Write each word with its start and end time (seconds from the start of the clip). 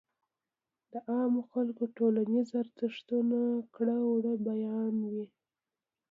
د 0.91 0.93
عامو 1.11 1.41
خلکو 1.51 1.83
ټولنيز 1.97 2.47
ارزښتونه 2.61 3.39
،کړه 3.75 3.97
وړه 4.11 4.33
بيان 4.47 4.95
وي. 5.11 5.25